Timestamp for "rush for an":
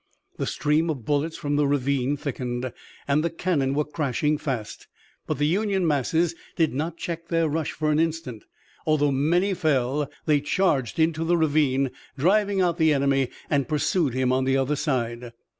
7.47-7.99